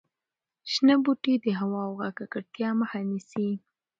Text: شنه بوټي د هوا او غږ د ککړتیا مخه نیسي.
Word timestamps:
شنه 0.71 0.95
بوټي 1.03 1.33
د 1.45 1.47
هوا 1.59 1.81
او 1.87 1.93
غږ 1.99 2.15
د 2.17 2.17
ککړتیا 2.21 2.69
مخه 2.79 2.99
نیسي. 3.09 3.49